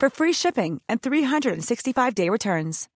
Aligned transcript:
for 0.00 0.08
free 0.10 0.32
shipping 0.32 0.80
and 0.88 1.00
365-day 1.02 2.28
returns. 2.30 2.88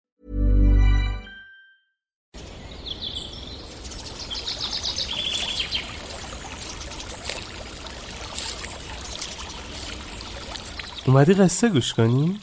اومدی 11.09 11.35
قصه 11.35 11.69
گوش 11.69 11.95
کنی؟ 11.95 12.41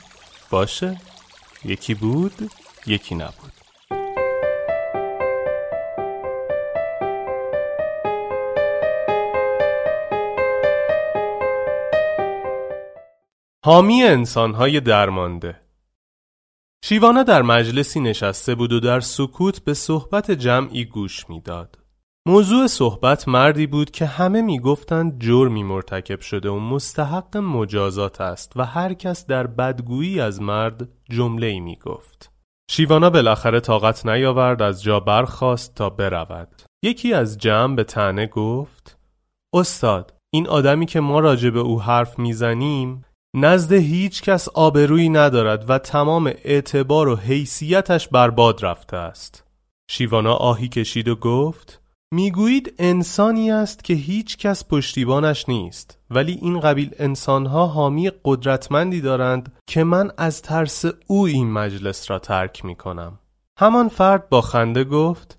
باشه 0.50 1.02
یکی 1.66 1.94
بود 1.94 2.52
یکی 2.88 3.16
نبود 3.16 3.59
حامی 13.64 14.03
انسانهای 14.03 14.80
درمانده 14.80 15.61
شیوانا 16.84 17.22
در 17.22 17.42
مجلسی 17.42 18.00
نشسته 18.00 18.55
بود 18.55 18.72
و 18.72 18.80
در 18.80 19.00
سکوت 19.00 19.64
به 19.64 19.75
صحبت 19.75 20.30
جمعی 20.30 20.84
گوش 20.84 21.30
می‌داد. 21.30 21.78
موضوع 22.27 22.67
صحبت 22.67 23.28
مردی 23.28 23.67
بود 23.67 23.91
که 23.91 24.06
همه 24.06 24.42
می‌گفتند 24.42 25.23
جرمی 25.23 25.62
مرتکب 25.62 26.20
شده 26.20 26.51
و 26.51 26.58
مستحق 26.58 27.36
مجازات 27.36 28.20
است 28.20 28.52
و 28.57 28.64
هر 28.64 28.95
کس 28.95 29.27
در 29.27 29.46
بدگویی 29.46 30.20
از 30.20 30.42
مرد 30.42 30.89
جمله 31.11 31.46
ای 31.46 31.61
می 31.61 31.77
گفت. 31.77 32.33
شیوانا 32.70 33.11
بالاخره 33.11 33.61
طاقت 33.61 34.06
نیاورد 34.06 34.62
از 34.62 34.83
جا 34.83 35.01
برخاست 35.01 35.74
تا 35.74 35.90
برود. 35.90 36.62
یکی 36.85 37.14
از 37.14 37.39
جمع 37.39 37.77
به 37.77 37.85
تنه 37.85 38.27
گفت 38.27 38.98
استاد 39.55 40.14
این 40.33 40.48
آدمی 40.48 40.86
که 40.86 41.01
ما 41.01 41.20
راجع 41.20 41.51
به 41.51 41.61
او 41.61 41.83
حرف 41.83 42.18
می‌زنیم 42.18 43.05
نزد 43.35 43.73
هیچ 43.73 44.23
کس 44.23 44.48
آبرویی 44.48 45.08
ندارد 45.08 45.70
و 45.70 45.79
تمام 45.79 46.33
اعتبار 46.45 47.08
و 47.08 47.17
حیثیتش 47.17 48.08
برباد 48.08 48.64
رفته 48.64 48.96
است. 48.96 49.45
شیوانا 49.91 50.35
آهی 50.35 50.68
کشید 50.68 51.08
و 51.08 51.17
گفت 51.17 51.80
می‌گویید 52.13 52.74
انسانی 52.79 53.51
است 53.51 53.85
که 53.85 53.95
هیچ 53.95 54.36
کس 54.36 54.68
پشتیبانش 54.68 55.48
نیست 55.48 55.98
ولی 56.11 56.39
این 56.42 56.61
قبیل 56.61 56.91
انسانها 56.98 57.67
حامی 57.67 58.11
قدرتمندی 58.24 59.01
دارند 59.01 59.52
که 59.67 59.85
من 59.85 60.11
از 60.17 60.42
ترس 60.42 60.85
او 61.07 61.27
این 61.27 61.52
مجلس 61.52 62.11
را 62.11 62.18
ترک 62.18 62.64
می 62.64 62.74
کنم. 62.74 63.18
همان 63.58 63.89
فرد 63.89 64.29
با 64.29 64.41
خنده 64.41 64.85
گفت 64.85 65.39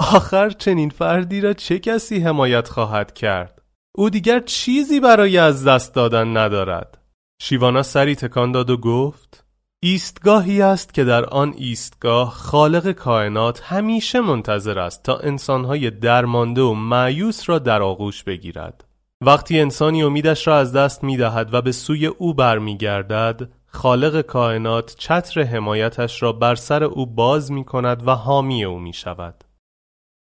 آخر 0.00 0.50
چنین 0.50 0.90
فردی 0.90 1.40
را 1.40 1.52
چه 1.52 1.78
کسی 1.78 2.20
حمایت 2.20 2.68
خواهد 2.68 3.14
کرد؟ 3.14 3.62
او 3.94 4.10
دیگر 4.10 4.40
چیزی 4.40 5.00
برای 5.00 5.38
از 5.38 5.64
دست 5.64 5.94
دادن 5.94 6.36
ندارد. 6.36 7.03
شیوانا 7.38 7.82
سری 7.82 8.14
تکان 8.14 8.52
داد 8.52 8.70
و 8.70 8.76
گفت 8.76 9.44
ایستگاهی 9.80 10.62
است 10.62 10.94
که 10.94 11.04
در 11.04 11.24
آن 11.24 11.54
ایستگاه 11.56 12.30
خالق 12.30 12.92
کائنات 12.92 13.62
همیشه 13.64 14.20
منتظر 14.20 14.78
است 14.78 15.02
تا 15.02 15.16
انسانهای 15.16 15.90
درمانده 15.90 16.62
و 16.62 16.74
معیوس 16.74 17.48
را 17.48 17.58
در 17.58 17.82
آغوش 17.82 18.24
بگیرد. 18.24 18.84
وقتی 19.20 19.60
انسانی 19.60 20.02
امیدش 20.02 20.46
را 20.46 20.58
از 20.58 20.72
دست 20.72 21.04
می 21.04 21.16
دهد 21.16 21.54
و 21.54 21.62
به 21.62 21.72
سوی 21.72 22.06
او 22.06 22.34
برمیگردد 22.34 23.48
خالق 23.66 24.20
کائنات 24.20 24.94
چتر 24.98 25.42
حمایتش 25.42 26.22
را 26.22 26.32
بر 26.32 26.54
سر 26.54 26.84
او 26.84 27.06
باز 27.06 27.52
می 27.52 27.64
کند 27.64 28.08
و 28.08 28.10
حامی 28.10 28.64
او 28.64 28.78
می 28.78 28.92
شود 28.92 29.44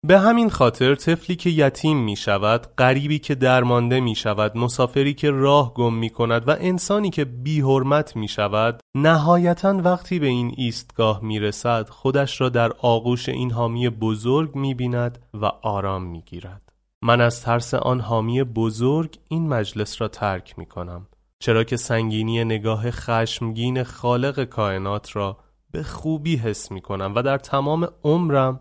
به 0.06 0.18
همین 0.18 0.50
خاطر 0.50 0.94
طفلی 0.94 1.36
که 1.36 1.50
یتیم 1.50 1.96
می 1.98 2.16
شود، 2.16 2.66
غریبی 2.78 3.18
که 3.18 3.34
درمانده 3.34 4.00
می 4.00 4.14
شود، 4.14 4.56
مسافری 4.56 5.14
که 5.14 5.30
راه 5.30 5.74
گم 5.74 5.94
می 5.94 6.10
کند 6.10 6.48
و 6.48 6.56
انسانی 6.60 7.10
که 7.10 7.24
بی 7.24 7.60
حرمت 7.60 8.16
می 8.16 8.28
شود، 8.28 8.80
نهایتا 8.94 9.80
وقتی 9.84 10.18
به 10.18 10.26
این 10.26 10.54
ایستگاه 10.56 11.20
می 11.22 11.40
رسد، 11.40 11.88
خودش 11.88 12.40
را 12.40 12.48
در 12.48 12.72
آغوش 12.72 13.28
این 13.28 13.50
حامی 13.50 13.88
بزرگ 13.88 14.56
می 14.56 14.74
بیند 14.74 15.18
و 15.34 15.44
آرام 15.62 16.02
می 16.04 16.22
گیرد. 16.22 16.72
من 17.02 17.20
از 17.20 17.42
ترس 17.42 17.74
آن 17.74 18.00
حامی 18.00 18.42
بزرگ 18.42 19.18
این 19.28 19.48
مجلس 19.48 20.00
را 20.00 20.08
ترک 20.08 20.58
می 20.58 20.66
کنم. 20.66 21.06
چرا 21.38 21.64
که 21.64 21.76
سنگینی 21.76 22.44
نگاه 22.44 22.90
خشمگین 22.90 23.82
خالق 23.82 24.44
کائنات 24.44 25.16
را 25.16 25.38
به 25.70 25.82
خوبی 25.82 26.36
حس 26.36 26.72
می 26.72 26.80
کنم 26.80 27.12
و 27.14 27.22
در 27.22 27.38
تمام 27.38 27.88
عمرم 28.04 28.60